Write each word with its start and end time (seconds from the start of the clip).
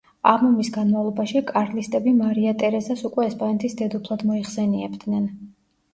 ამ 0.29 0.45
ომის 0.45 0.69
განმავლობაში, 0.77 1.41
კარლისტები 1.51 2.15
მარია 2.21 2.55
ტერეზას 2.63 3.05
უკვე 3.11 3.27
ესპანეთის 3.33 3.77
დედოფლად 3.83 4.25
მოიხსენიებდნენ. 4.31 5.33